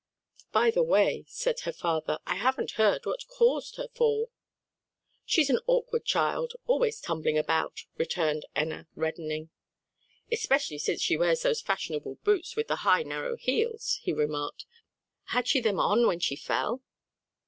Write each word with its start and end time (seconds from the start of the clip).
"By 0.51 0.71
the 0.71 0.81
way," 0.81 1.25
said 1.27 1.59
her 1.59 1.71
father, 1.71 2.17
"I 2.25 2.33
haven't 2.33 2.71
heard 2.71 3.05
what 3.05 3.27
caused 3.27 3.75
her 3.75 3.87
fall." 3.93 4.31
"She's 5.25 5.51
an 5.51 5.59
awkward 5.67 6.05
child, 6.05 6.53
always 6.65 6.99
tumbling 6.99 7.37
about," 7.37 7.81
returned 7.99 8.47
Enna 8.55 8.87
reddening. 8.95 9.51
"Especially 10.31 10.79
since 10.79 11.03
she 11.03 11.17
wears 11.17 11.43
those 11.43 11.61
fashionable 11.61 12.15
boots 12.23 12.55
with 12.55 12.67
the 12.67 12.77
high 12.77 13.03
narrow 13.03 13.35
heels," 13.37 13.99
he 14.01 14.11
remarked. 14.11 14.65
"Had 15.25 15.47
she 15.47 15.61
them 15.61 15.79
on 15.79 16.07
when 16.07 16.19
she 16.19 16.35
fell?" 16.35 16.81